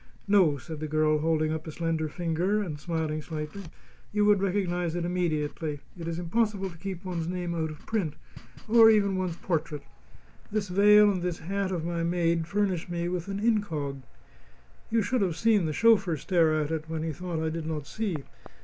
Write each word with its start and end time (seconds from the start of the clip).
"No," 0.27 0.57
said 0.57 0.79
the 0.79 0.87
girl, 0.87 1.19
holding 1.19 1.51
up 1.53 1.67
a 1.67 1.71
slender 1.71 2.09
finger, 2.09 2.59
and 2.59 2.79
smiling 2.79 3.21
slightly. 3.21 3.65
"You 4.11 4.25
would 4.25 4.41
recognize 4.41 4.95
it 4.95 5.05
immediately. 5.05 5.81
It 5.95 6.07
is 6.07 6.17
impossible 6.17 6.71
to 6.71 6.77
keep 6.79 7.05
one's 7.05 7.27
name 7.27 7.53
out 7.53 7.69
of 7.69 7.85
print. 7.85 8.15
Or 8.67 8.89
even 8.89 9.15
one's 9.15 9.35
portrait. 9.35 9.83
This 10.51 10.69
veil 10.69 11.11
and 11.11 11.21
this 11.21 11.37
hat 11.37 11.71
of 11.71 11.85
my 11.85 12.01
maid 12.01 12.47
furnish 12.47 12.89
me 12.89 13.09
with 13.09 13.27
an 13.27 13.39
incog. 13.39 14.01
You 14.89 15.03
should 15.03 15.21
have 15.21 15.37
seen 15.37 15.67
the 15.67 15.71
chauffeur 15.71 16.17
stare 16.17 16.55
at 16.59 16.71
it 16.71 16.85
when 16.89 17.03
he 17.03 17.11
thought 17.13 17.39
I 17.45 17.49
did 17.49 17.67
not 17.67 17.85
see. 17.85 18.15